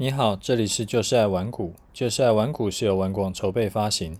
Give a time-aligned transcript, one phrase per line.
[0.00, 1.74] 你好，这里是就是爱玩股。
[1.92, 4.16] 就是爱玩股是由玩广筹备发行，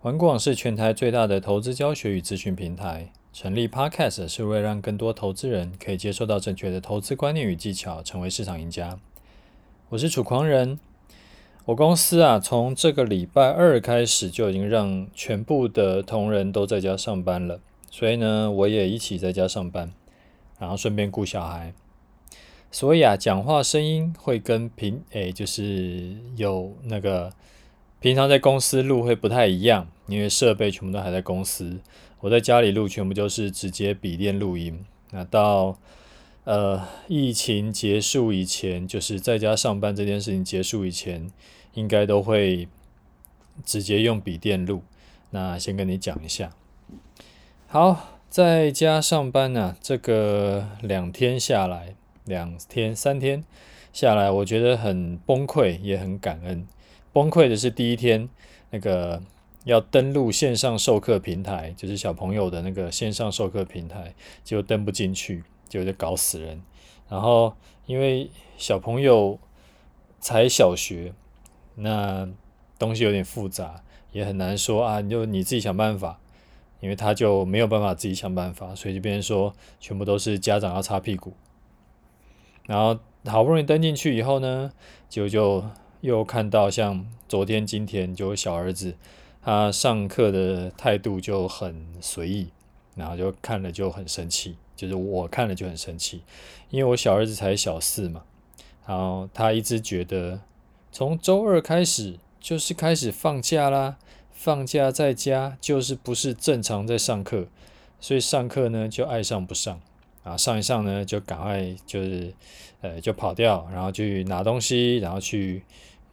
[0.00, 3.12] 玩广是全台最大的投资教学与咨询平台。
[3.32, 8.98] 成立 Podcast 是为了让更多投资人可以接受到正确的投资观念与技巧，成为市场赢家。
[9.90, 10.80] 我是楚狂人，
[11.66, 19.92] 我公司啊，从这个礼拜二开始就已经让全部的同仁都在家上班了，所以呢，我也一起在家上班，
[20.58, 21.72] 然后顺便顾小孩。
[22.72, 27.30] 所以啊，讲话声音会跟平诶，就是有那个
[28.00, 31.78] 平常在公司录会不太一样，因为设备全部都还在公司。
[32.20, 34.82] 我在家里录，全部就是直接笔电录音。
[35.10, 35.78] 那到
[36.44, 41.30] 呃疫情结束以前，就是在家上班这件事情结束以前，
[41.74, 42.66] 应该都会
[43.64, 44.82] 直接用笔电录。
[45.30, 46.50] 那先跟你讲一下，
[47.66, 51.94] 好，在家上班呢，这个两天下来。
[52.24, 53.44] 两天三天
[53.92, 56.66] 下来，我觉得很崩溃，也很感恩。
[57.12, 58.28] 崩溃的是第一天，
[58.70, 59.22] 那个
[59.64, 66.62] 要登录线上授课平台，就是小朋友的那个线上授课平台，就登不进去，就就搞死人。
[67.08, 67.54] 然后
[67.86, 69.38] 因为小朋友
[70.20, 71.12] 才小学，
[71.74, 72.28] 那
[72.78, 76.18] 东西有点复杂，也很难说啊，你就你自己想办法，
[76.80, 81.34] 因为他就没有办法自己想办法，所以就变成说，全部都是家长要擦屁股。
[82.66, 84.72] 然后好不容易登进去以后呢，
[85.08, 85.64] 就就
[86.00, 88.94] 又看到像昨天、今天，就小儿子
[89.42, 92.48] 他上课的态度就很随意，
[92.94, 96.22] 然后就看了就很生气，就是我看了就很生气，
[96.70, 98.22] 因为我小儿子才小四嘛，
[98.86, 100.40] 然后他一直觉得
[100.92, 103.96] 从周二开始就是开始放假啦，
[104.30, 107.46] 放假在家就是不是正常在上课，
[108.00, 109.80] 所以上课呢就爱上不上。
[110.22, 112.32] 啊，上一上呢，就赶快就是，
[112.80, 115.62] 呃，就跑掉，然后去拿东西，然后去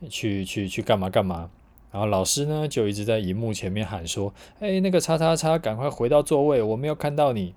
[0.09, 1.49] 去去去干嘛干嘛。
[1.91, 7.53] 然后老师呢，就一直在荧幕前面喊说：“哎，那个叉叉叉，赶快回到座位，我没有看到你。”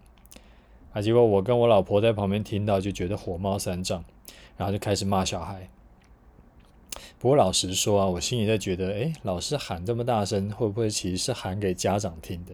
[0.93, 4.05] 啊，结果我跟我老婆在旁边听到，就觉得火冒三丈，
[4.57, 5.69] 然后就开始骂小孩。
[7.19, 12.53] 不过老实说啊，我心里在觉得，哎，老师喊这么大声，会不会其实是喊给家长听的？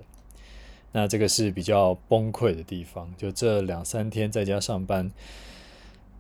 [0.92, 5.10] 那这个是比较崩溃的地方，就这两三天在家上班，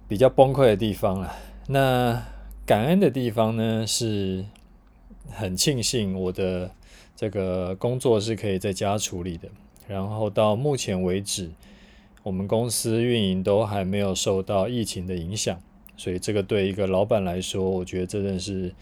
[0.06, 1.34] 比较崩溃的地方了。
[1.68, 2.22] 那
[2.66, 4.44] 感恩的地方呢，是
[5.30, 6.70] 很庆幸我的
[7.16, 9.48] 这个工作是可以在家处理的。
[9.86, 11.50] 然后到目前为止，
[12.22, 15.58] 我们公司运营都还没有受到疫情的影响，
[15.96, 18.74] 所以这个对一个老板来说，我觉得真的是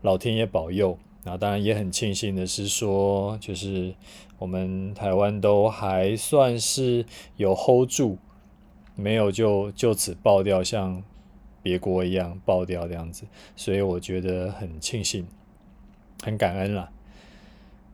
[0.00, 0.98] 老天爷保佑。
[1.26, 3.94] 那当然也很庆幸的是说，就是
[4.44, 7.06] 我们台湾都还算是
[7.38, 8.18] 有 hold 住，
[8.94, 11.02] 没有就就此爆掉，像
[11.62, 13.24] 别国一样爆掉这样子，
[13.56, 15.26] 所以我觉得很庆幸，
[16.22, 16.90] 很感恩啦。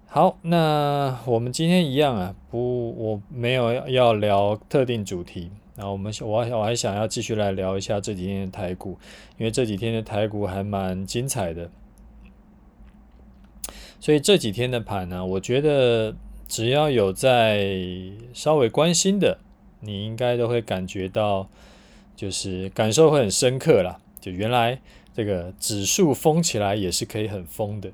[0.09, 8.99] 好，那我们今天一样啊，不，我没有要聊特定主题，那我们我我还想要继续来聊一下这几天的台股，
[9.39, 11.71] 因为这几天的台股还蛮精彩的。
[14.01, 16.17] 所以这几天的盘呢，我觉得
[16.51, 17.79] 只要有在
[18.35, 19.39] 稍微关心的，
[19.79, 21.49] 你应该都会感觉到，
[22.17, 24.01] 就是感受会很深刻啦。
[24.21, 24.81] 就原来
[25.15, 27.93] 这个指数疯起来也是可以很疯的。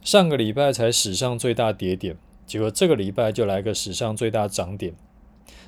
[0.00, 4.94] 上个礼拜才史上最大跌点，结果这个礼拜就来个史上最大涨点。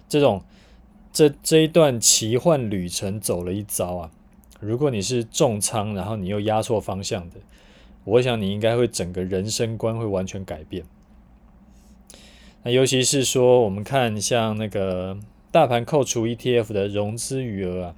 [0.08, 0.42] 这种
[1.12, 4.10] 这这一段奇幻旅程走了一遭啊！
[4.58, 7.36] 如果你是重仓，然后你又压错方向的。
[8.04, 10.82] 我想你应该会整个人生观会完全改变。
[12.64, 15.18] 那尤其是说，我们看像那个
[15.52, 17.94] 大盘扣除 ETF 的融资余额啊，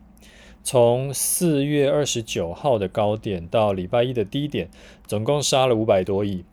[0.65, 4.69] 从四月二十九号的高点到礼拜一的低点，
[5.07, 6.45] 总共杀了五百多亿。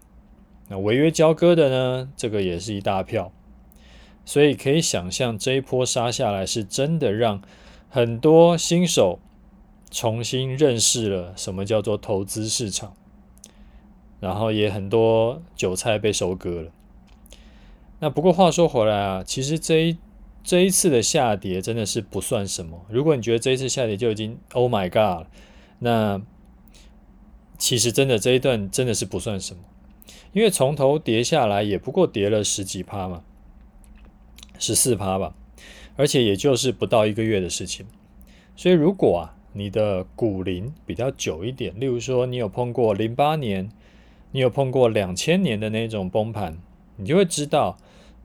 [0.70, 3.32] 那违约交割的呢，这个也是一大票。
[4.24, 7.42] 所以可以想象，这一波杀下来，是真的让
[7.90, 9.20] 很多新手
[9.90, 12.94] 重新认识了什么叫做投资市场。
[14.20, 16.72] 然后也很多韭菜被收割了。
[18.04, 19.98] 那不过话说回来啊，其实这一
[20.44, 22.86] 这一次的下跌真的是不算什么。
[22.90, 25.28] 如果你觉得这一次下跌就已经 Oh my God，
[25.80, 26.22] 那
[27.58, 29.62] 其实真的这一段真的是不算什么，
[30.34, 33.24] 因为从头跌下来也不过跌了十几趴嘛，
[34.60, 35.34] 十四趴吧，
[35.96, 37.86] 而且也就是不到一个月的事情。
[38.58, 43.70] 所以如果啊你的股龄比较久一点，例如说你有碰过零八年。
[44.36, 46.58] 你有碰过两千年的那种崩盘，
[46.98, 47.78] 你就会知道，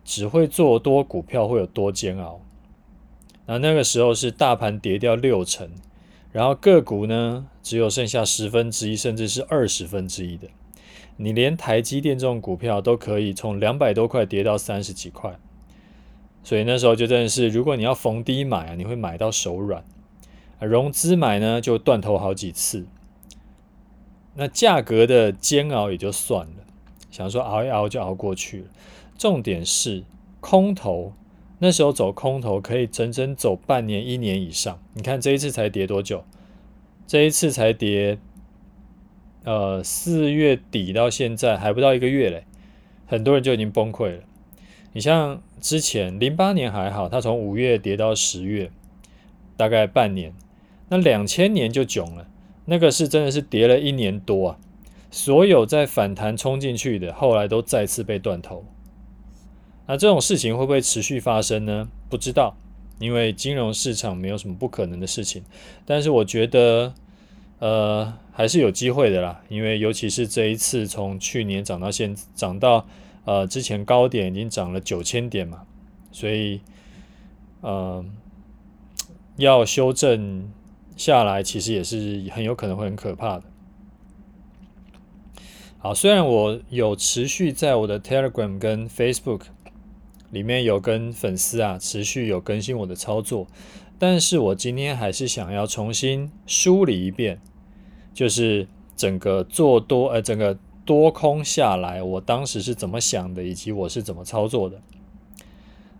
[0.08, 2.40] 只会做多股票会有多煎熬。
[3.44, 5.70] 那那个时候是大盘跌掉六成，
[6.32, 10.48] 然后个股呢只有剩下十分之一，甚至是二十分之一的。
[11.18, 15.38] 你连台积电这种股票都可以从两百多块跌到三十几块，
[16.42, 19.84] 所以那时候就真的是，如果你要逢低买啊，你会买到手软。
[20.58, 22.86] 融资买呢就断头好几次，
[24.36, 26.64] 那价格的煎熬也就算了，
[27.10, 28.68] 想说熬一熬就熬过去了。
[29.18, 30.04] 重点是
[30.40, 31.12] 空头，
[31.58, 34.80] 那时候走空头可以整整走半年、一年以上。
[34.94, 36.24] 你看这一次才跌多久？
[37.06, 38.18] 这一次才跌。
[39.44, 42.44] 呃，四月底到现在还不到一个月嘞，
[43.06, 44.22] 很多人就已经崩溃了。
[44.92, 48.70] 你像之前零八年还好，它从五月跌到十月，
[49.56, 50.34] 大概半年。
[50.90, 52.28] 那两千年就囧了，
[52.66, 54.58] 那个是真的是跌了一年多啊。
[55.10, 58.64] 所有在反弹冲进去的，后来都再次被断头。
[59.88, 61.88] 那这种事情会不会持续发生呢？
[62.08, 62.54] 不知道，
[63.00, 65.42] 因为金融市场没有什么不可能的事情。
[65.84, 66.94] 但是我觉得。
[67.60, 72.86] 呃，还是有机会的啦，因为尤其是这一次从去年涨到现涨到
[73.24, 75.64] 呃之前高点已经涨了九千点嘛，
[76.12, 76.60] 所以
[77.62, 78.04] 呃
[79.38, 80.48] 要修正
[80.96, 83.42] 下来，其实也是很有可能会很可怕的。
[85.78, 89.40] 好，虽然我有持续在我的 Telegram 跟 Facebook
[90.30, 93.46] 里面有跟粉丝啊持续有更新我的操作，
[93.98, 97.40] 但是我今天还是想要重新梳理一遍。
[98.14, 98.66] 就是
[98.96, 104.80] 整个做多，呃，整个多空下来，我当时是怎么想的，以及我是怎么操作的。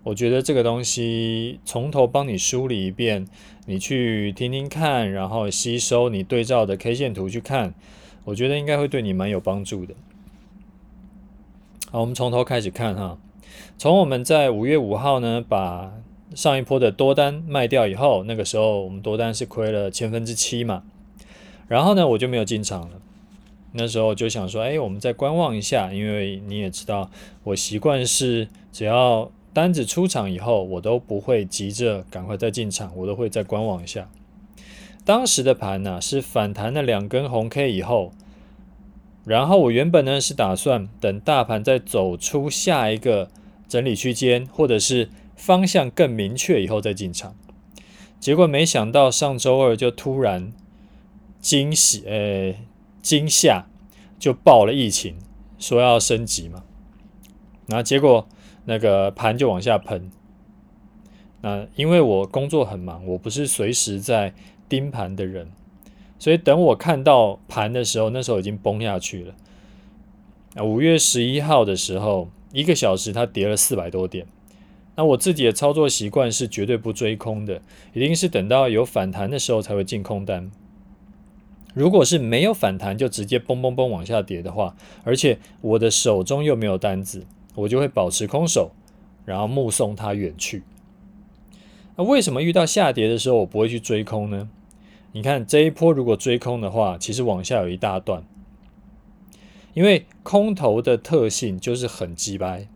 [0.03, 3.25] 我觉得这个东西从头帮你梳理一遍，
[3.67, 7.73] 你去听听看，然后吸收你对照的 K 线图去看，
[8.25, 9.95] 我觉得应该会对你蛮有帮助的。
[11.93, 13.17] 好，我们从头开始看哈，
[13.77, 15.93] 从我们在五月五号呢，把
[16.35, 20.83] 上一波的多单卖掉以后，那个时候我们多单是亏了千分之七嘛。
[21.69, 23.01] 然后呢，我就没有进场了。
[23.73, 27.11] 那时候就想说，哎，我们再观望一下，因为你也知道，
[27.45, 34.09] 我习惯是只要单子出场以后，我都不会急着赶快再进场，我都会再观望一下。
[35.05, 38.13] 当时的盘呢，是反弹了两根红 K 以后，
[39.25, 43.29] 然后我原本呢是打算等大盘再走出下一个
[43.69, 47.37] 整理区间，或者是方向更明确以后再进场。
[48.19, 50.53] 结果没想到上周二就突然。
[51.41, 52.53] 惊喜，呃，
[53.01, 53.67] 惊吓
[54.19, 55.15] 就爆了疫情，
[55.57, 56.65] 说要升级嘛，
[57.69, 58.29] 然后结果
[58.65, 60.11] 那个盘就往下喷。
[61.41, 64.35] 那因为我工作很忙，我不是随时在
[64.69, 65.49] 盯盘的人，
[66.19, 69.35] 所以等我看到盘的时候，那时候已经崩下去了。
[70.65, 74.27] 五月十一号的时候，一个小时它跌了四百多点。
[74.97, 77.63] 那我自己的操作习惯是绝对不追空的，
[77.93, 80.51] 一定是等到有反弹的时候才会进空单。
[81.75, 84.75] 如果是没有反弹就直接嘣嘣嘣往下跌的话，
[85.05, 87.25] 而且我的手中又没有单子，
[87.55, 88.73] 我就会保持空手，
[89.25, 90.65] 然后目送它远去。
[91.95, 94.49] 那为什么遇到下跌的时候我不会去追空呢？
[95.13, 98.25] 你看这一波如果追空的话，其实往下有一大段，
[99.79, 102.67] 因为空头的特性就是很机掰，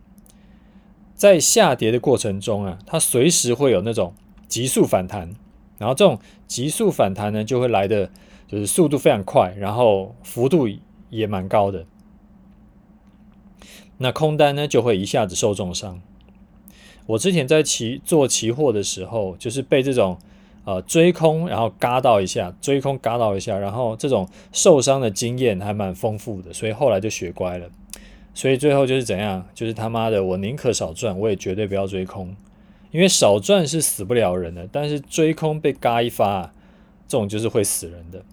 [1.13, 4.13] 在下跌的过程中啊，它随时会有那种
[4.47, 5.35] 急速反弹，
[5.77, 6.17] 然后这种
[6.47, 8.09] 急速反弹呢就会来的。
[8.45, 10.67] 就是速度非常快，然后幅度
[11.09, 11.87] 也蛮高的，
[13.97, 15.99] 那空单呢就会一下子受重伤。
[17.07, 20.19] 我之前在期做期货的时候，就是被这种
[20.65, 27.69] 呃追空，然后嘎到一下，追空嘎到一下，然后这种受伤的经验还蛮丰富的，所以后来就学乖了。
[28.33, 32.35] 所以最后就是怎样，就是他妈的，我宁可少赚，我也绝对不要追空，
[32.91, 36.51] 因为少赚是死不了人的，但是追空被嘎一发，
[37.07, 38.23] 这种就是会死人的。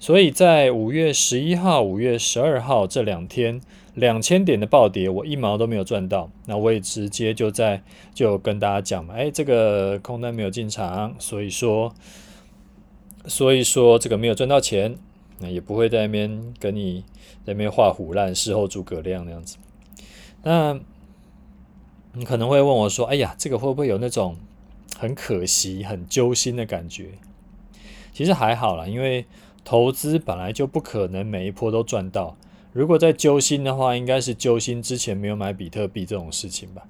[0.00, 3.60] 所以在五月十一号、五月十二号这两天，
[3.94, 6.30] 两千点的暴跌，我一毛都没有赚到。
[6.46, 7.82] 那我也直接就在
[8.14, 11.94] 就跟大家讲嘛，哎，这个空单没有进场，所以说，
[13.26, 14.96] 所以说这个没有赚到钱，
[15.38, 17.04] 那也不会在那边跟你
[17.44, 19.56] 在那边画虎烂，事后诸葛亮那样子。
[20.42, 20.80] 那
[22.14, 24.36] 你可能会问我说，哎呀，这个会不会有那种
[24.98, 27.10] 很可惜、很揪心的感觉？
[28.12, 29.24] 其实还好啦，因为。
[29.64, 32.36] 投资本来就不可能每一波都赚到，
[32.72, 36.82] 如果在揪心的话，应该是揪心之前没有买比特币这种事情吧。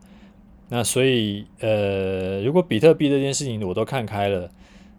[0.69, 4.51] 那所以，呃，如果比特币这件事情我都看开了，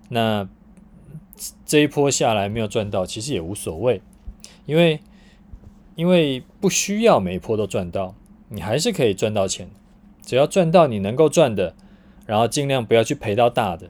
[0.10, 0.48] 那
[1.66, 4.02] 这一波下来没有赚到，其实也无所谓，
[4.66, 5.00] 因为
[5.96, 8.14] 因为不需要每一波都赚到，
[8.50, 9.68] 你还是可以赚到钱，
[10.22, 11.76] 只要赚到你能够赚的，
[12.28, 13.90] 然后尽量不要去赔到大的，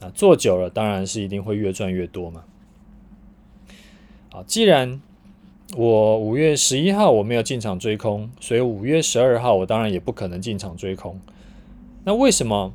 [0.00, 2.44] 啊，做久了当然是一定会越赚越多嘛。
[4.30, 5.02] 好，既然
[5.76, 11.20] 我五月十一号我没有进场追空，所以五月十二号我当然也不可能进场追空。
[12.04, 12.74] 那为什么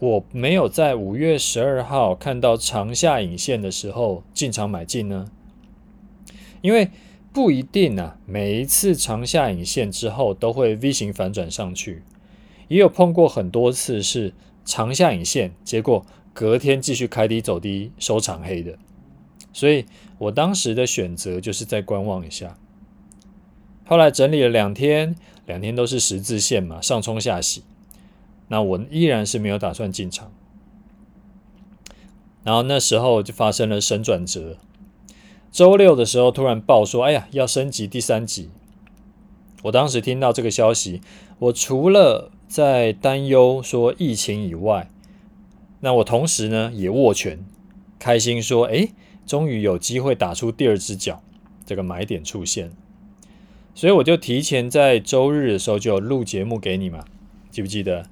[0.00, 5.30] 我没有在五月十二号看到长下影线的时候进场买进呢？
[6.60, 6.90] 因为
[7.32, 12.02] 不一定啊，每一次长下影线之后都会 V 型反转上去，
[12.66, 18.76] 也有碰过很多次是长下影线，结果隔天继续开低走低收长黑的。
[19.52, 19.86] 所以
[20.18, 22.56] 我当时的选择就是再观望一下。
[23.84, 25.16] 后来整理了两天，
[25.46, 27.62] 两天都是十字线嘛，上冲下洗，
[28.48, 30.32] 那我依然是没有打算进场。
[32.44, 34.56] 然后那时候就发生了神转折。
[35.50, 38.50] 周六的时候突然报说：“哎呀，要升级第三级。”
[39.64, 41.02] 我当时听到这个消息，
[41.38, 44.90] 我除了在担忧说疫情以外，
[45.80, 47.44] 那我同时呢也握拳，
[47.98, 48.88] 开心说：“哎，
[49.26, 51.22] 终于有机会打出第二只脚，
[51.64, 52.70] 这个买点出现。”
[53.74, 57.04] 所以我就提前在周日的时候就录节目给你嘛，
[57.50, 58.06] 记不记得？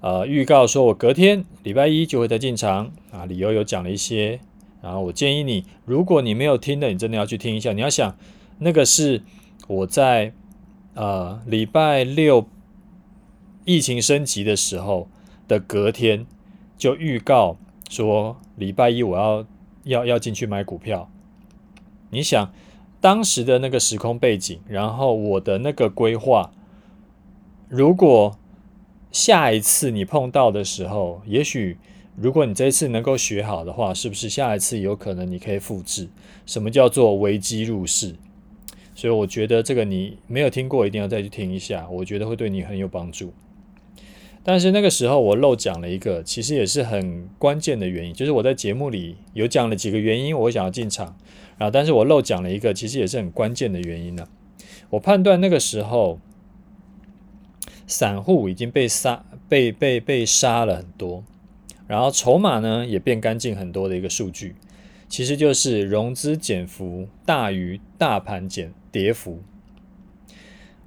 [0.00, 4.40] 呃，预告说我隔天礼拜一就会再进场啊，理由有讲了一些。
[4.80, 7.72] 然后我建议你，如果你没有听的，你真的要去听一下。
[7.74, 8.16] 你要想，
[8.60, 9.22] 那个是
[9.68, 10.32] 我在
[10.94, 12.48] 呃礼拜六
[13.66, 15.06] 疫情升级的时候
[15.46, 16.24] 的隔天
[16.78, 17.58] 就预告
[17.90, 19.44] 说，礼拜一我要
[19.84, 21.10] 要要进去买股票。
[22.10, 22.52] 你想
[23.00, 26.50] 当时的那个时空背景，然后我的那个规划，
[27.68, 28.38] 如果
[29.12, 31.78] 下一次你碰到的时候，也许。
[32.16, 36.10] 如果你这次能够学好的话，是不是下一次有可能你可以复制？
[36.44, 38.14] 什么叫做危机入市？
[38.94, 43.32] 所以我觉得这个你没有听过，一定要再去听一下，我觉得会对你很有帮助。
[44.42, 51.16] 但是那个时候我漏讲了一个，其实也是很关键的原因，就是我在节目里有讲了几个原因，我想要进场，
[51.58, 54.26] 然后但是我漏讲了一个，其实也是很关键的原因呢。
[54.90, 56.18] 我判断那个时候
[57.86, 61.22] 散户已经被杀，被被被杀了很多。
[61.86, 64.54] 然后筹码呢也变干净很多的一个数据，
[65.08, 69.40] 其实就是融资减幅大于大盘减跌幅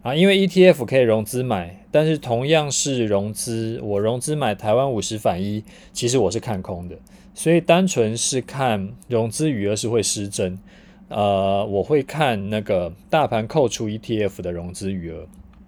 [0.03, 6.98] 啊，因为 ETF 可以融资买，但是同样是融资，我融资买台湾五十反一，其实我是看空的，
[7.33, 10.60] 所以单纯是看融资余额是会失真，
[11.07, 15.25] 呃，我会看那个大盘扣除 ETF 的融资余额。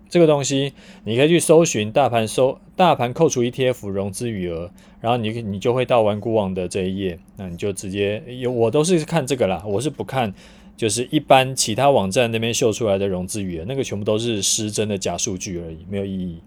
[0.08, 0.72] 这个东西
[1.04, 10.34] 你可以去搜寻大盘收大盘扣除 ETF 融资余额，然后你你就会到玩股网的这一页，那你就直接有我都是看这个啦，我是不看
[10.77, 16.41] 就是一般其他网站那边秀出来的融资余额，那个全部都是失真的假数据而已，没有意义。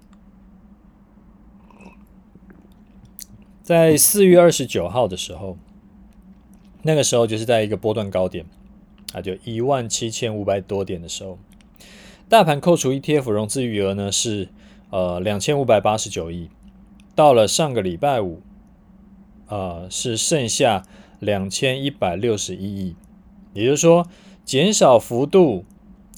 [3.63, 5.59] 在四月二十九号的时候，
[6.83, 8.47] 那个时候就是在一个波段高点
[9.13, 11.39] 啊，就一万七千五百多点的时候。
[12.31, 14.49] 大盘扣除 ETF 融资余额呢是
[14.91, 16.51] 呃两千五百八十九亿，
[17.15, 18.43] 到了上个礼拜五，
[19.49, 20.85] 呃是剩下
[21.19, 22.97] 两千一百六十一亿，
[23.53, 24.07] 也就是说
[24.45, 25.65] 减少幅度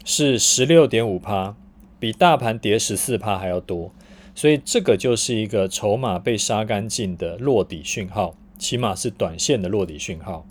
[0.04, 1.56] 是十六点五趴，
[1.99, 3.92] 比大盘跌十四趴还要多，
[4.34, 10.46] 所以这个就是一个筹码被杀干净的落底讯号，起码是短线的落底讯号，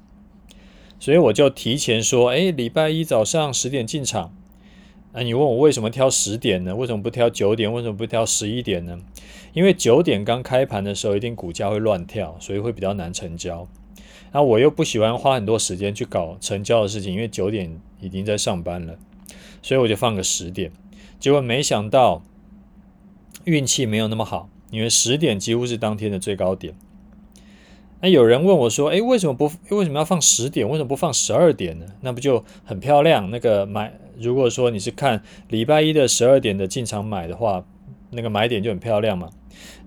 [1.00, 4.33] 所以我就提前说，哎，礼拜一早上十点进场。
[5.12, 6.75] 那你问我为什么挑十点呢？
[6.75, 7.74] 为什么不挑九点？
[7.74, 9.00] 为什么不挑十一点呢？
[9.53, 13.67] 因为九点刚开盘的时候，一定股价会乱跳，所以会比较难成交。
[14.31, 18.98] 那我又不喜欢花很多时间去搞成交的事情，因为九点已经在上班了，
[19.62, 20.71] 所以我就放个十点。
[21.19, 22.21] 结果没想到
[23.45, 26.74] 运气没有那么好，因为十点几乎是当天的最高点。
[28.01, 29.51] 那有人问我说：“诶，为什么不？
[29.75, 30.65] 为什么要放十点？
[30.65, 31.86] 为什么不放十二点呢？
[32.00, 33.29] 那不就很漂亮？
[33.29, 37.65] 那个买，如果说你是看礼拜一的十二点的进场买的话，
[38.12, 39.29] 那个买点就很漂亮嘛。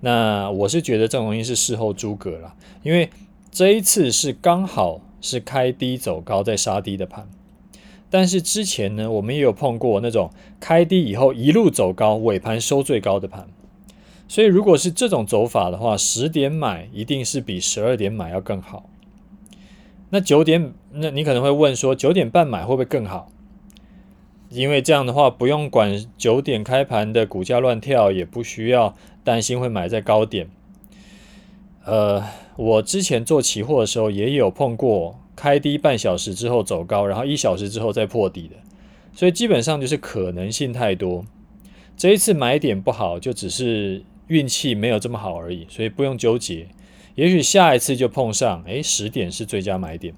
[0.01, 3.09] 那我是觉得这种东西是事后诸葛了，因为
[3.53, 7.29] 这一次是刚好是开低走高再杀低的盘，
[8.09, 13.47] 但是之前呢，我们也有碰过那种开低以后一路走高，尾盘收最高的盘。”
[14.27, 18.89] 所以，如果是这种走法的话，十点买一定是比十二点买要更好。
[20.09, 23.29] 那九点，那你可能会问说，九点半买会不会更好？
[24.49, 30.49] 因为这样的话，不用管九点开盘的股价乱跳，也不需要担心会买在高点。
[31.85, 32.23] 呃，
[32.55, 38.55] 我之前做期货的时候也有碰过，开低半小时之后走高，然后一小时之后再破底的。
[39.13, 41.25] 所以基本上就是可能性太多。
[41.95, 44.03] 这一次买点不好，就只是。
[44.27, 46.65] 运气没有这么好而已，所以不用纠结。
[47.13, 50.15] 也许下一次就碰上，哎，十点是最佳买点。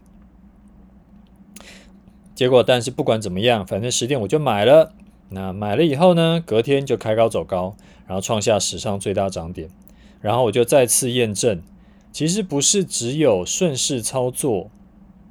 [2.36, 4.93] 结果，但是不管怎么样，反正十点我就买了。
[5.29, 9.69] 那买了以后呢，隔天就开高走高，然后创下史上最大涨点。
[10.25, 11.62] 然后我就再次验证，
[12.12, 14.72] 其实不是只有顺势操作、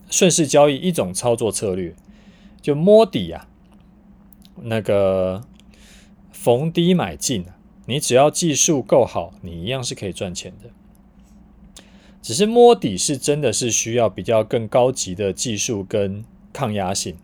[0.08, 1.96] 顺势交易一种操作策略，
[2.62, 3.48] 就摸底啊，
[4.62, 5.42] 那个
[6.30, 7.44] 逢低买进，
[7.86, 10.70] 你只要技术够好，你一样是可以赚钱的。
[12.22, 17.16] 只是摸底是真的是需要比较更高级的技术跟抗压性，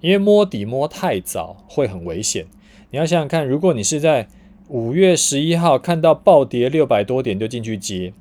[0.00, 2.46] 因为摸底摸太早会很危险。
[2.90, 4.28] 你要想想看，如果你是在
[4.68, 8.14] 五月十一号看到暴跌六百多点就进去接，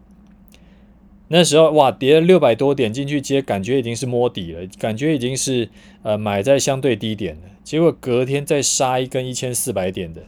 [1.29, 5.69] 那时候哇，跌了六百多点进去接，感觉已经是摸底了，感觉已经是
[6.01, 7.41] 呃买在相对低点了。
[7.63, 10.23] 结果隔天再杀一根一千四百点的，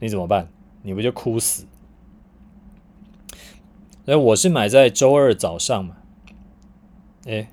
[0.00, 0.48] 你怎么办？
[0.82, 1.64] 你不就哭死？
[4.04, 5.96] 那我是买在周二早上嘛，
[7.24, 7.48] 哎，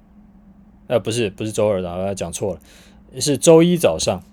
[0.88, 4.24] 呃，不是，不是周二的，我讲错了，是周一早上。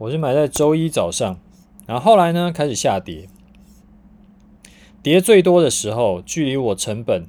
[0.00, 1.38] 我是买在周一早上，
[1.86, 3.28] 然后后来呢开始下跌，
[5.02, 7.26] 跌最多的时候，距离我成本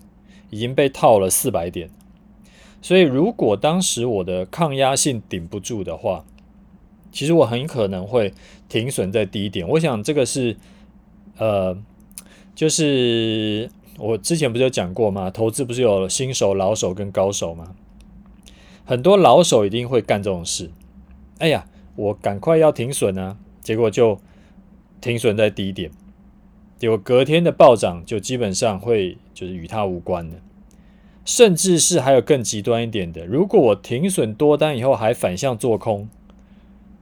[0.50, 1.90] 已经被套了四百点，
[2.82, 6.24] 所以如果当时我的抗压性顶不住的话，
[7.12, 8.34] 其实我很可能会
[8.70, 9.68] 停损在低点。
[9.68, 10.56] 我想这个是，
[11.38, 11.78] 呃。
[12.54, 15.32] 就是我之前不是有讲过吗？
[15.32, 17.76] 投资不是有新手、老手跟高手吗？
[18.86, 20.70] 很多老手一定会干这种事。
[21.40, 24.20] 哎呀，我赶快要停损啊，结果就
[25.00, 25.92] 停损在低点，
[26.78, 30.38] 结果隔天的暴涨就基本上会就是与它无关的。
[31.24, 36.10] 甚至是还有更极端一点的，如果我停损多单以后还反向做空，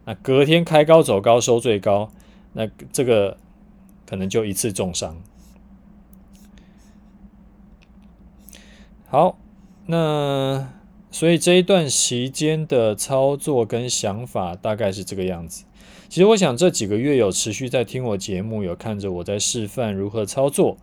[0.03, 2.11] 那隔天开高走高收最高，
[2.51, 3.37] 那这个
[4.05, 5.15] 可能就一次重伤。
[9.07, 9.39] 好，
[9.85, 10.67] 那
[11.11, 15.65] 所以这一段期间的操作跟想法大概是这个样子。
[16.07, 20.77] 其实我想这几个月有持续在听我节目，有看着我在示范如何操作，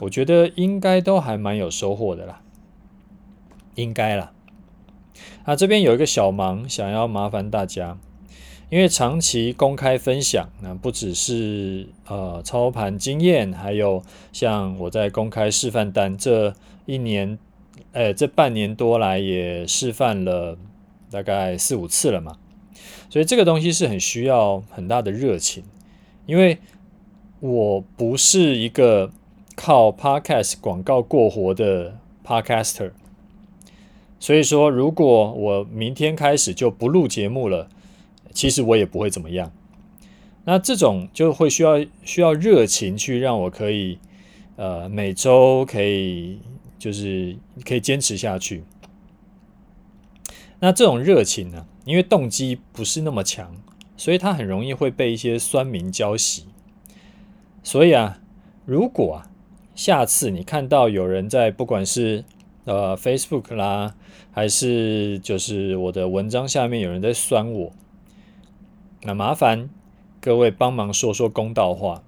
[0.00, 2.40] 我觉得应该都还蛮有收获的啦，
[3.74, 4.32] 应该啦。
[5.44, 7.98] 啊，这边有一个小忙，想要麻烦大家，
[8.70, 14.02] 因为长期公开分享，那不只是呃操盘经验，还有
[14.32, 16.54] 像我在公开示范单这。
[16.86, 17.38] 一年，
[17.94, 20.58] 哎，这半年多来也示范了
[21.12, 22.36] 大概四五次了嘛，
[23.08, 25.62] 所以这个东西是很需要很大的热情，
[26.26, 26.58] 因为
[27.38, 29.12] 我不是一个
[29.54, 32.90] 靠 Podcast 广告过活的 Podcaster，
[34.18, 37.68] 所以说如果我明天开始就不录节目了，
[38.32, 39.52] 其实我也不会怎么样。
[40.46, 44.00] 那这种就会需要需要热情去让我可以，
[44.56, 46.40] 呃，每周可以。
[46.84, 48.62] 就是可以坚持下去。
[50.60, 53.56] 那这种热情呢，因为动机不是那么强，
[53.96, 56.42] 所以它很容易会被一些酸民浇熄。
[57.62, 58.20] 所以啊，
[58.66, 59.30] 如果啊，
[59.74, 62.22] 下次你看到有人在不管是
[62.66, 63.94] 呃 Facebook 啦，
[64.30, 67.72] 还是就是我的文章下面有人在酸我，
[69.04, 69.70] 那麻烦
[70.20, 72.02] 各位帮忙说说公道话。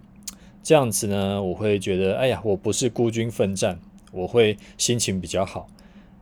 [0.62, 3.80] 这样子呢，我会觉得，哎呀，我不是孤军奋战。
[4.16, 5.68] 我会心情比较好，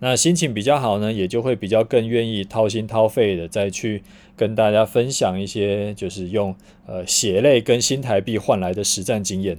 [0.01, 4.03] 那心情比较好呢，也就会比较更愿意掏心掏肺的再去
[4.37, 6.55] 跟大家分享一些，就是用
[6.87, 9.59] 呃血泪跟新台币换来的实战经验，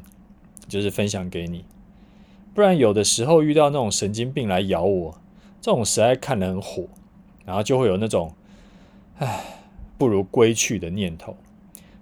[0.67, 1.65] 就是分享给你。
[2.53, 5.17] 不然有的时候遇到那种神经病来咬我，
[5.61, 6.87] 这种实在看得很火，
[7.45, 8.33] 然后就会有那种
[9.17, 9.43] 唉，
[9.97, 11.35] 不如归去的念头。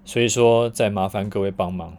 [0.04, 1.96] 所以说，再麻烦各位帮忙。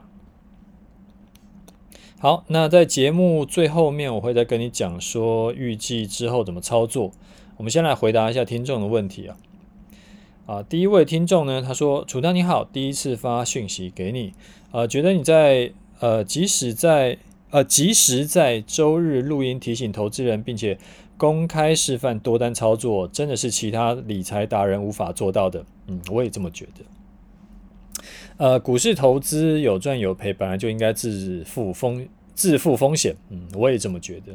[2.17, 7.12] 好，那在节目最后面，我会再跟你讲说预计之后怎么操作。
[7.58, 9.38] 我们先来回答一下听众的问题啊。
[10.45, 14.34] 啊，第一位听众呢，他说：“楚丹你好，第一次发讯息给你，
[14.71, 17.17] 呃，觉得你在呃，即使在
[17.51, 20.78] 呃，即时在周日录音提醒投资人，并且
[21.17, 25.65] 公开示范多单操作，真的是其他理财达人无法做到的。
[25.88, 26.86] 嗯，我也这么觉得。”
[28.38, 33.15] 呃，股市投资有赚有赔，本来就应该自负风自负风险。
[33.30, 34.34] 嗯，我也这么觉得。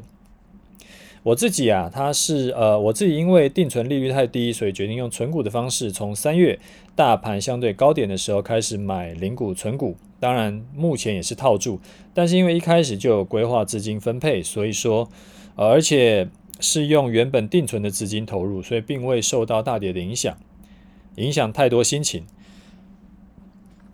[1.22, 6.58] 我自己啊，他是呃，我自己因为定存利率太低，所以决定用存股的方式，从三月
[6.96, 9.96] 大盘相对高点的时候开始买零股存股。
[10.18, 11.78] 当然，目前也是套住，
[12.14, 15.10] 但是因为一开始就有规划资金分配，所以说，
[15.56, 16.28] 而且
[16.58, 20.38] 是用原本定存的资金投入，所以并未受到大跌的影响，
[21.16, 22.24] 影响太多心情。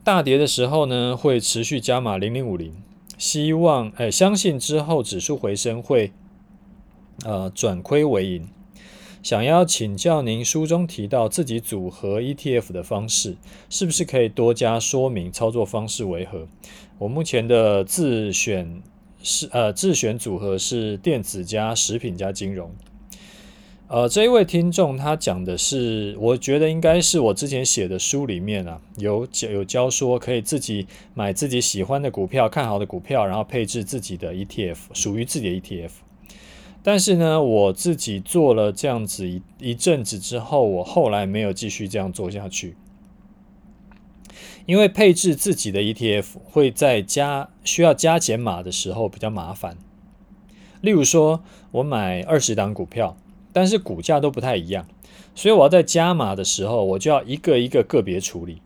[0.06, 2.72] 大跌的时候呢，会持续加码零零五零，
[3.18, 6.12] 希望哎，相信之后指数回升会
[7.24, 8.48] 呃转亏为盈。
[9.20, 13.36] 想要请教您，书中提到自己组合 ETF 的方式，
[13.68, 15.32] 是不是可以多加说明？
[15.32, 16.46] 操作方式为何？
[16.98, 18.80] 我目前的自选
[19.24, 22.70] 是呃自选组合是电子加食品加金融。
[23.88, 35.90] 呃，这一位听众他讲的是，我觉得应该是我之前写的书里面啊，有教有教说可以自己买自己喜欢的股票、看好的股票，然后配置自己的 ETF，属于自己的 ETF。
[36.82, 42.74] 但是呢，我自己做了这样子一一阵子之后，我后来没有继续这样做下去，
[44.66, 49.76] 因为配置自己的 ETF 会在加需要加减码的时候比较麻烦。
[50.80, 53.16] 例如说，我买二十档股票。
[53.56, 54.86] 但是股价都不太一样，
[55.34, 58.60] 所以我要在加码的时候，我就要一个一个个别处理。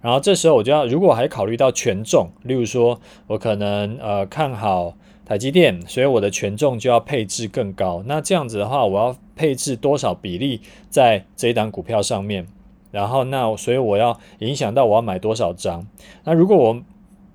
[0.00, 8.04] 然后这时候我就要，如果还考虑到权重，例如说我可能呃看好台积电，所以我的权重就要配置更高。
[8.06, 12.46] 那这样子的话，我要配置多少比例在这一档股票上面？
[12.92, 15.84] 然后那所以我要影响到我要买多少张？
[16.22, 16.80] 那如果我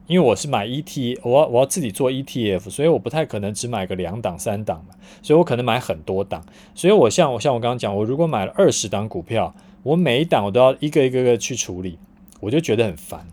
[0.08, 6.44] 因为我是买 ET，我要我要自己做 ETF，所以我不太可能只买个两档三档嘛，所以我可能买很多档。
[6.76, 11.98] 所以我像我像我刚刚讲，我如果买了二十档股票，我每一档我都要一个一个个去处理，
[12.40, 13.26] 我就觉得很烦。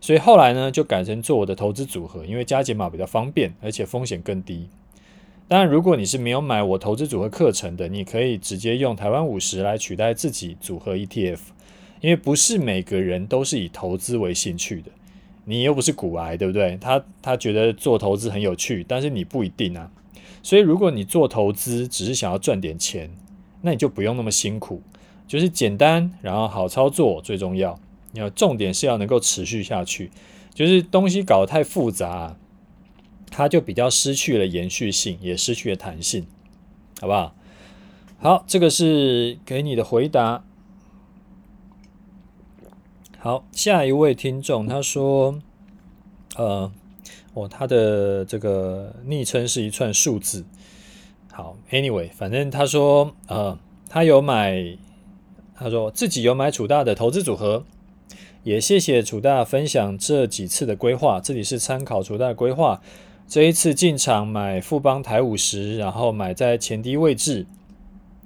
[0.00, 4.68] 所以后来呢，就改成做我的投资组合，因为加减码比较方便，而且风险更低。
[5.46, 11.38] 当然，如果你是没有买我投资组合课程的，你可以直接用台湾五十来取代自己组合 ETF，
[12.00, 14.90] 因为不是每个人都是以投资为兴趣的。
[15.44, 16.76] 你又不是股癌，对不对？
[16.80, 19.90] 他他觉得做投资很有趣，但是你不一定啊。
[20.42, 23.10] 所以如果你做投资只是想要赚点钱，
[23.60, 24.82] 那你就不用那么辛苦，
[25.26, 27.78] 就是简单然后好操作最重要。
[28.14, 30.10] 要重点是要能够持续下去，
[30.52, 32.36] 就是东西搞得太复杂，
[33.30, 36.26] 它就比较失去了延续性，也失去了弹性，
[37.00, 37.34] 好不好？
[38.18, 40.44] 好，这个是给你的回答。
[43.24, 45.38] 好，下一位听众他说，
[46.34, 46.72] 呃，
[47.34, 50.44] 哦，他的这个昵称是一串数字。
[51.30, 53.56] 好，Anyway，反正他说，呃，
[53.88, 54.76] 他有买，
[55.54, 57.64] 他说自己有买楚大的投资组合，
[58.42, 62.82] 也谢谢楚大分享这几次的规划，这里是参考楚大的规划。
[63.28, 67.46] 这一次进场买富邦台五十，然后买在前低位置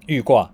[0.06, 0.50] 预挂。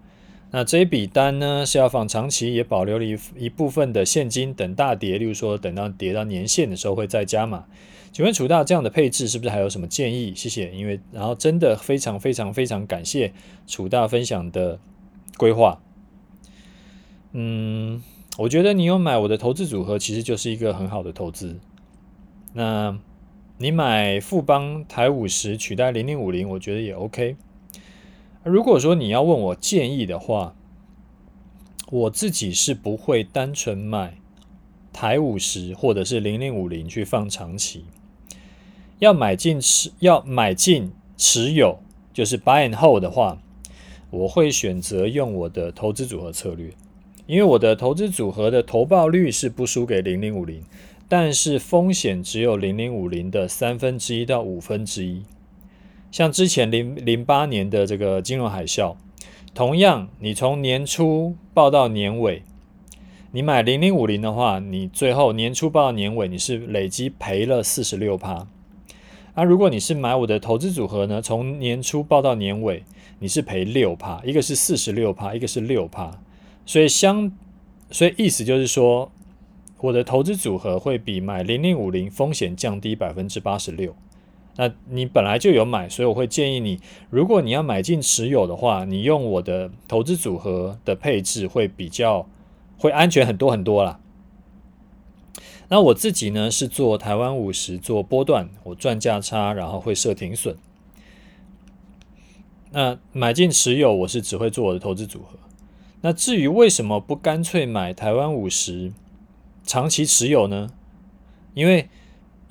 [0.55, 7.65] 那这一笔单呢，是要放长期，也保留了一一部分的现金等大跌，例如说等到跌到年线的时候会再加码。
[8.13, 10.35] 请问楚大这样的配置是不是还有什么建议？
[10.35, 10.71] 谢谢。
[10.73, 13.33] 因为然后真的非常非常非常感谢
[13.67, 14.79] 楚大分享的
[15.39, 15.81] 规划。
[17.33, 18.03] 嗯，
[18.37, 21.59] 我觉得你有买我的投资组合，其实就是一个很好的投资。
[22.53, 22.99] 那
[23.57, 27.37] 你买富邦台五十取代零零五零，我觉得也 OK。
[28.45, 30.55] 如果说你要问我建议的话，
[31.91, 34.19] 我自己是不会单纯买
[34.93, 37.85] 台五十或者是零零五零去放长期，
[38.99, 41.79] 要买进持要买进持有，
[42.13, 43.39] 就是 buy and hold 的话，
[44.11, 46.73] 我会选择用我的投资组合策略，
[47.27, 50.65] 因为我的投资组合的投报率是不输给零零五零，
[51.09, 55.23] 但是风险只有零零五零的三分之一到五分之一。
[56.13, 58.95] 像之前零零八年的这个金融海啸，
[59.55, 62.43] 同样，你从年初报到年尾，
[63.31, 68.47] 你买零零五零的话，你最后年初报到年尾，你是累积赔了四十六趴。
[69.35, 72.85] 那如果你是买我的投资组合呢，从年初报到年尾，
[73.21, 76.21] 你是赔六趴，一个是四十六趴，一个是六趴。
[76.67, 77.33] 所以相，
[77.91, 79.11] 所以意思就是说，
[79.81, 83.97] 我的投资组合会比买零零五零风险降低百分之八十六。
[84.57, 92.29] 那你本来就有买，所以我会建议你，如果你要买进持有的话，你用我的投资组合的配置会比较
[92.77, 93.99] 会安全很多很多啦。
[95.69, 100.57] 那我自己呢是做台湾五十做波段，我赚价差，然后会设停损。
[102.73, 105.39] 那买进持有，我是只会做我的投资组合。
[106.03, 108.93] 那至于为什么不干脆买台湾五十
[109.65, 110.71] 长期持有呢？
[111.55, 111.89] 因为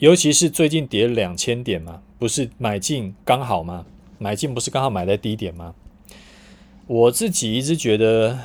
[0.01, 3.85] 尤其是最近跌两千点嘛，不是买进刚好吗？
[4.17, 5.75] 买进不是刚好买在低点吗？
[6.87, 8.39] 我自己一直觉得，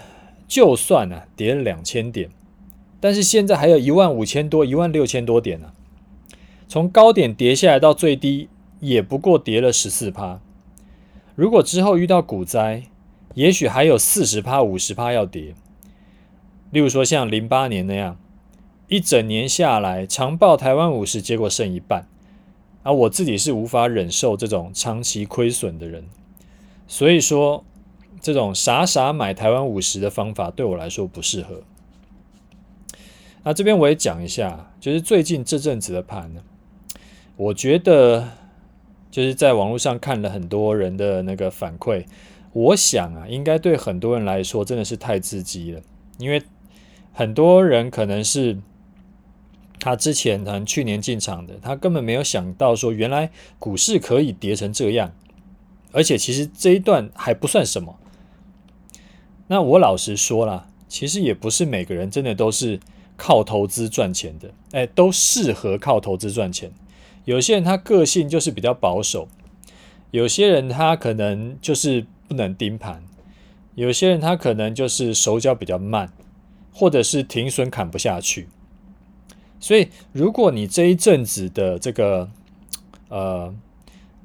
[0.47, 2.29] 就算啊跌了两千点，
[3.01, 5.73] 但是现在还有一万五千多、一万六千多点呢、
[6.69, 10.39] 从高点跌下来到最低，也不过跌了十四趴。
[11.35, 12.83] 如果之后遇到股灾，
[13.33, 15.55] 也许还有四十趴、五十趴要跌。
[16.71, 18.19] 例如说像零八年那样。
[18.89, 22.07] 一整年下来，长报台湾五十，结果剩一半
[22.85, 26.05] 啊，我自己是无法忍受这种长期亏损的人，
[26.87, 27.65] 所以说
[28.21, 31.63] 这种傻傻买台湾五十的方法对我来说不适合。
[33.43, 36.41] 那这边我也讲一下，就是最近这阵子的盘呢，
[37.37, 38.29] 我觉得
[39.11, 42.05] 就是在网络上看了很多人的那个反馈，
[42.53, 45.81] 我想啊，应该对很多人来说真的是太刺激了，
[46.19, 46.41] 因为
[47.13, 48.57] 很多人可能是。
[49.79, 55.13] 他之前可能去年进场的，他根本没有想到说，原来股市可以跌成这样，
[55.93, 57.99] 而且其实这一段还不算什么。
[59.49, 62.81] 那我老实说啦，其实也不是每个人真的都是
[63.17, 66.73] 靠投资赚钱的，哎，都适合靠投资赚钱。
[67.25, 69.29] 有些人他个性就是比较保守，
[70.11, 73.05] 有些人他可能就是不能盯盘，
[73.75, 76.13] 有些人他可能就是手脚比较慢，
[76.73, 78.49] 或者是停损砍不下去。
[79.59, 82.29] 所以，如果你这一阵子的这个，
[83.09, 83.55] 呃，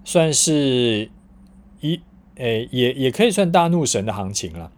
[0.04, 1.10] 算是
[1.80, 2.02] 一，
[2.36, 4.72] 诶，也也可以算大怒神的行情了。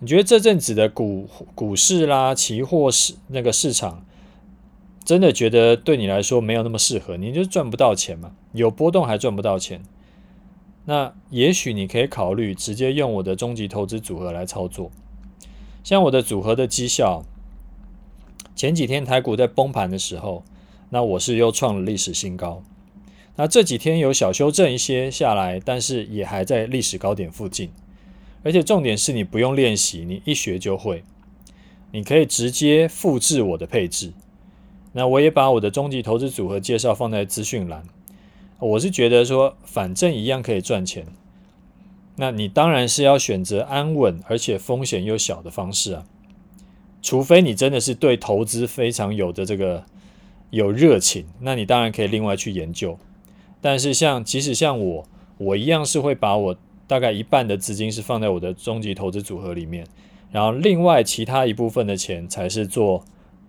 [0.00, 4.04] 你觉得这阵子的股股市啦、期货市那个市场，
[5.04, 8.32] 真的觉得对你来说没有那么适合，你就赚不到钱嘛？
[8.52, 9.80] 有波动还赚不到钱，
[10.86, 14.90] 那也许你可以考虑直接用我的终极投资组合来操作，
[15.84, 17.24] 像我的组合的绩效。
[18.56, 20.44] 前几天台股在崩盘的时候，
[20.90, 22.62] 那我是又创了历史新高。
[23.36, 27.70] 那这几天有小修正一些下来，但是也还在历史高点附近。
[28.44, 31.02] 而且重点是你不用练习，你一学就会。
[31.90, 34.12] 你可以直接复制我的配置。
[34.92, 37.82] 那我也把我的终极投资组合介绍放在资讯栏。
[38.60, 41.06] 我是觉得说，反正一样可以赚钱。
[42.16, 46.06] 那你当然是要选择安稳而且风险又小的方式啊。
[47.04, 49.84] 除非你真的是对投资非常有的这个
[50.48, 52.98] 有热情，那你当然可以另外去研究。
[53.60, 59.86] 但是像即使像我，我一样是会把我大概一半的资金是放在我的终极投资组合里面，
[60.32, 63.04] 然后另外其他一部分的钱才是做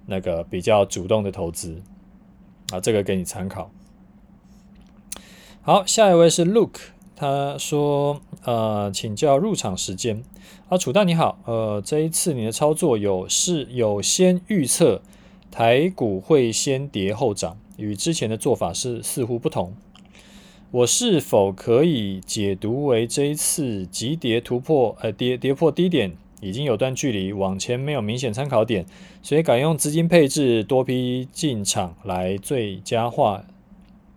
[0.08, 1.82] 那个比较主动的投资。
[2.74, 3.72] 啊，这个给你参考。
[5.62, 6.90] 好，下一位是 Luke。
[7.16, 10.22] 他说：“呃，请教入场时间。
[10.68, 15.02] 啊，楚大你好，呃，这一次你的操作有是有先预测
[15.50, 19.74] 台股会先跌后涨，与之前的做法是似乎不同。
[20.72, 28.86] 我是否可以解读为这一次急跌突破，呃，跌跌破低点已经有段距离，往前没有明显参考点，
[29.22, 33.46] 所以改用资金配置多批进场来最佳化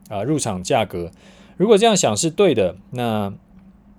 [0.09, 1.13] 啊入场价格。”
[1.59, 3.35] 如果这样想是对的，那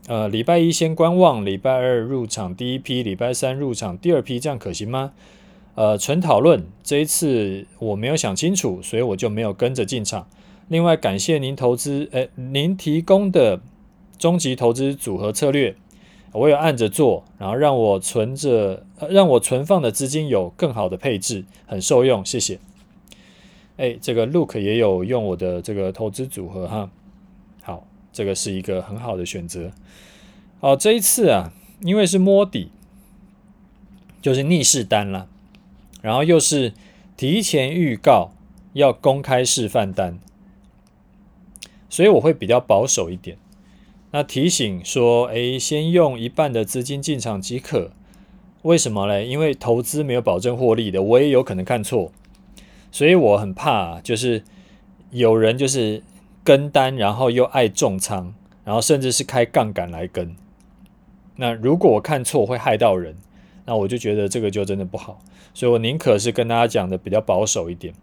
[0.08, 5.12] 呃，礼拜一先观望，礼拜二入场第一批，礼拜三入场第二批，这样可行吗？
[5.76, 10.26] 呃，纯讨论，这一次我没有想清楚，所以我就没有跟着进场。
[10.70, 13.60] 另外，感谢您投资，诶，您提供的
[14.18, 15.76] 终极投资组合策略，
[16.32, 22.58] 我有按着做，然后让我存着，让我存放的资金有更好的配置，很受用，谢谢。
[23.76, 26.90] 诶，这个 Look 也有用我的这个投资组合哈。
[28.20, 29.72] 这个是一个很好的选择。
[30.60, 32.70] 好，这一次啊，因为是摸底，
[34.22, 35.30] 就是逆势单了，
[36.02, 36.74] 然后又是
[37.16, 38.32] 提前预告
[38.74, 40.20] 要公开示范单，
[41.90, 43.38] 所以我会比较保守一点。
[44.12, 47.92] 那提醒说，哎，先用一半的资金进场即可。
[48.64, 49.26] 为什么嘞？
[49.26, 52.12] 因为投资没有保证获利的，我也有可能看错，
[52.92, 54.44] 所以我很怕，就是
[55.12, 56.04] 有人就是。
[56.44, 60.36] 跟单，然后又爱重仓，然后甚至是开杠杆来跟。
[61.36, 63.16] 那如果我看错会害到人，
[63.66, 65.22] 那我就觉得这个就真的不好。
[65.54, 67.94] 所以我宁可是跟大家讲的比较保守一点。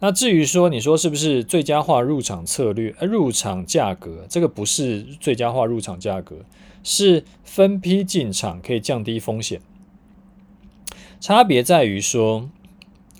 [0.00, 2.94] 那至于说你说是不是最佳化入场策略？
[3.00, 6.38] 入场价格这个不是最佳化入场价格，
[6.82, 9.60] 是分批进场可以降低风险。
[11.20, 12.50] 差别在于说，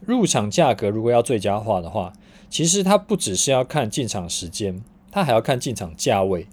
[0.05, 2.13] 入场价格如果要最佳化的话。
[2.53, 6.47] 其实它不只是要看进场时间，它还要看进场价位，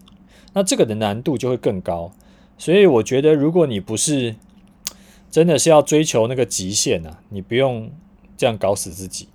[0.53, 2.13] 那这个的难度就会更高。
[2.57, 4.37] 所以我觉得，如果你不是
[5.29, 7.91] 真的是要追求那个极限啊，你不用
[8.37, 9.27] 这样搞死自己。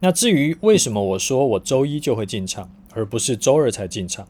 [0.00, 4.26] 那至于为什么我说我周一就会进场，而不是周二才进场，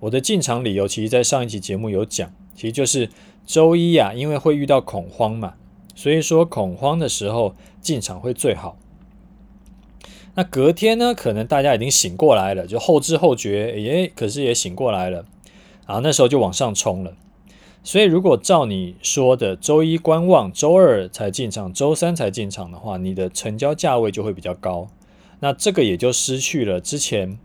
[0.00, 3.08] 我的进场理由其实在上一期节目有讲，其实就是
[3.46, 5.54] 周一啊，因为会遇到恐慌嘛。
[5.94, 8.76] 所以说恐慌的时候进场会最好。
[10.34, 15.24] 那隔天呢，可能大家已经醒过来了，就后知后觉，诶，可是也醒过来了，
[15.86, 17.14] 然后那时候就往上冲了。
[17.84, 24.88] 所以如果照你说的周一观望，周二才进场，周三才进场的话，你的成交价位就会比较高。
[25.40, 27.38] 那这个也就失去了之前，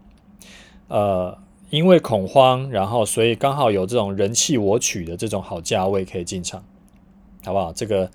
[0.87, 1.37] 呃，
[1.69, 6.63] 因为恐慌，然后所以刚好有这种人弃我取的这种好价位可以进场，
[7.43, 7.73] 好不好？
[7.73, 8.09] 这个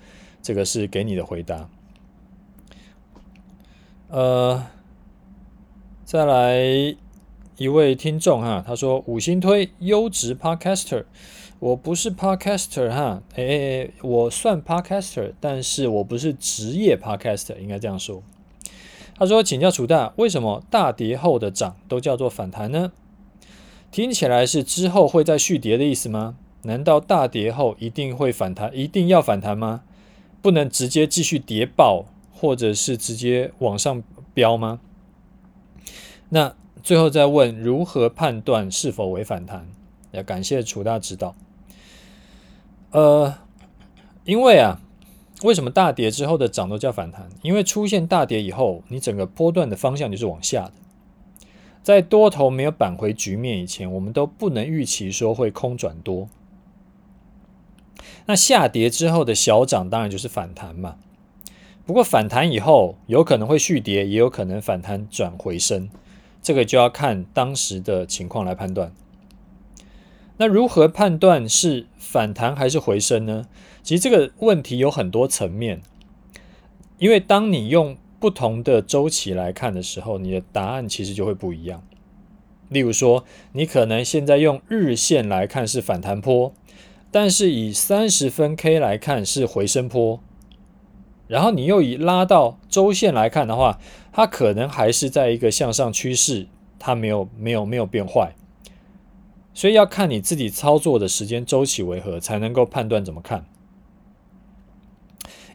[0.45, 1.67] 这个是给你的回答。
[4.09, 4.63] 呃，
[6.03, 6.95] 再来
[7.57, 11.05] 一位听众哈，他说五星推优质 Podcaster，
[11.57, 18.21] 我不是 Podcaster 哈，诶，我算 Podcaster，但是我不是职业 Podcaster，应该这样说。
[19.15, 22.91] 他说：“请教楚大，为什么大跌后的涨都叫做反弹呢？
[23.89, 26.37] 听起来是之后会再续跌的意思吗？
[26.61, 29.81] 难道大跌后一定会反弹，一定要反弹吗？
[30.45, 34.03] 不能直接继续跌爆，或者是直接往上
[34.35, 34.79] 飙吗？
[36.29, 39.67] 那最后再问，如何判断是否为反弹？
[40.11, 41.33] 要感谢楚大指导。
[42.91, 43.33] 呃，
[44.25, 44.79] 因为啊。”
[45.41, 47.27] 为什么大跌之后的涨都叫反弹？
[47.41, 50.73] 因为出现大跌以后，你整个波段的方向就是往下的。
[51.81, 56.29] 在多头没有扳回局面以前，我们都不能预期说会空转多。
[58.25, 60.95] 那下跌之后的小涨当然就是反弹嘛。
[61.85, 65.89] 不过反弹以后有可能会续跌，也有可能反弹转回升，
[66.41, 68.91] 这个就要看当时的情况来判断。
[70.37, 73.45] 那如何判断是反弹还是回升呢？
[73.83, 75.81] 其实这个问题有很多层面，
[76.97, 81.83] 因为当你用不同的周期来看的时候，你的答案其实就会不一样。
[82.69, 86.51] 例如说，你可能现在用日线来看是反弹坡，
[87.11, 90.19] 但是以三十分 K 来看是回升坡，
[91.27, 93.79] 然后你又以拉到周线来看的话，
[94.11, 98.35] 它可能还是在一个向上趋势，它没有没有没有变坏。
[99.53, 103.45] 所以要看你自己操作的时间周期为何，才能够判断怎么看。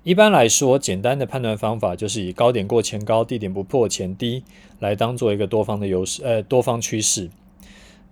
[0.02, 4.42] 一般来说，简单的判断方法就是以高点过前高、低点不破前低
[4.78, 7.28] 来当做一个多方的优势，呃，多方趋势。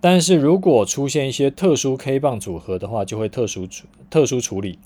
[0.01, 4.79] 但是如果出现一些特殊 K 棒组合的话，就会特殊处特殊处理。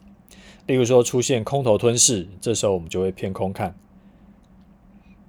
[0.65, 3.75] 例如说出现空头吞噬，这时候我们就会偏空看。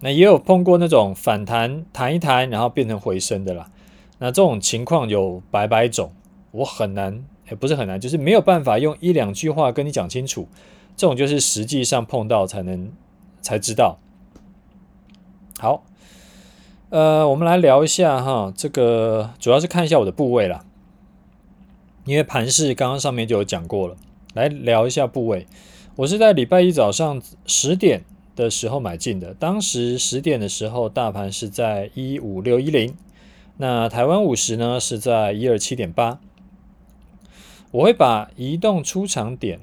[0.00, 3.70] 那也有碰过那种反弹弹一弹，然后变成回升的啦。
[4.18, 6.12] 那这种情况有百百种，
[6.52, 10.46] 我很难，也不是很难，就是没有办法用一两句话跟你讲清楚。
[10.96, 12.92] 这种就是实际上碰到才能
[13.42, 13.98] 才知道。
[15.58, 15.84] 好，
[16.94, 20.64] 呃，我们来聊一下哈，这个主要是看一下我的部位啦，
[22.04, 23.96] 因为盘势刚刚上面就有讲过了，
[24.32, 25.48] 来聊一下部位。
[25.96, 28.04] 我是在礼拜一早上十点
[28.36, 32.94] 的时候买进的，当时十点的时候大盘是在一五六一零。
[33.56, 36.20] 那台湾五十呢是在一二七点八，
[37.72, 39.58] 我会把移动出场点，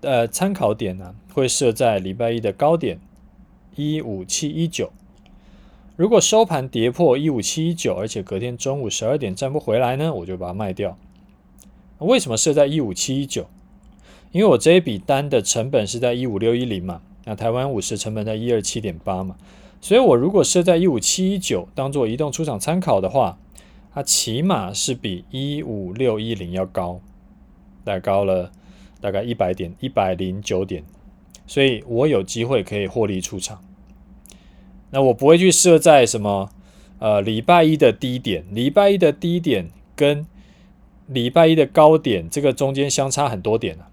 [0.00, 2.98] 呃，参考点呢会设在礼拜一的高点
[3.76, 4.90] 一五七一九，
[5.94, 10.96] 如果收盘跌破一五七一九，而且隔天中午十二点站不回来呢，我就把它卖掉。
[11.98, 13.46] 为什么设在一五七一九？
[14.30, 19.36] 因为我这一笔单的成本是在一五六一零嘛，那台湾五十成本在一二七点八嘛。
[19.82, 23.38] 所以，我如果设在一五七一九当做移动出场参考的话，
[23.92, 27.00] 它起码是比一五六一零要高，
[27.84, 28.50] 大概高了
[29.00, 30.82] 大概一百点，一百零九点，
[31.46, 33.62] 所以我有机会可以获利出场。
[34.92, 36.48] 那我不会去设在什么
[37.00, 40.24] 呃礼拜一的低点，礼拜一的低点跟
[41.08, 43.90] 礼拜一的高点这个中间相差很多点啊，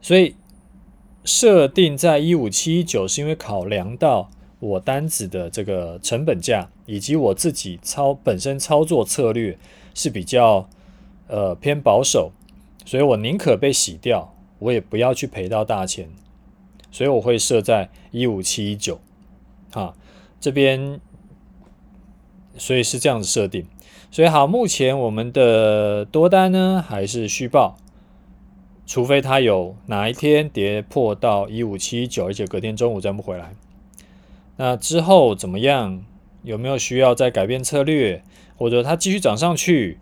[0.00, 0.34] 所以。
[1.24, 9.56] 设定在一五七九，是因为考量到我单子的这个成本价，以及我自己操本身操作策略
[9.94, 10.68] 是比较
[11.28, 12.32] 呃偏保守，
[12.84, 16.08] 所以我宁可被洗掉，我也不要去赔到大钱，
[16.92, 19.00] 所以我会设在一五七一九，
[19.72, 19.94] 啊，
[20.40, 21.00] 这边，
[22.56, 23.66] 所以是这样子设定，
[24.12, 27.76] 所以好，目前我们的多单呢还是续报。
[28.84, 33.54] 除非它有哪一天跌破到一五七一九，而且隔天中午再不回来，
[34.56, 36.04] 那之后怎么样？
[36.42, 38.20] 有没有需要再改变策略，
[38.56, 39.98] 或者它继续涨上去，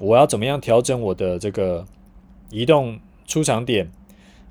[0.00, 1.86] 我要怎么样调整我的这个
[2.50, 2.98] 移动
[3.28, 3.88] 出场点？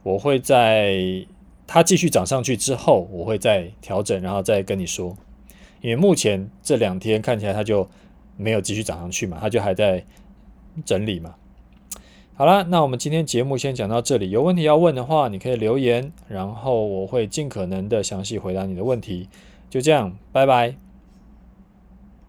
[0.03, 1.28] 我会在
[1.74, 5.15] 它继续涨上去之后，我会再调整，然后再跟你说。
[5.80, 7.88] 因为目前这两天看起来它就
[8.36, 10.03] 没有继续涨上去嘛，它就还在
[10.84, 11.34] 整理嘛。
[12.34, 14.32] 好了，那我们今天节目先讲到这里。
[14.32, 19.30] 有问题要问的话，你可以留言，然后我会尽可能的详细回答你的问题。
[19.69, 20.91] 就这样，拜拜。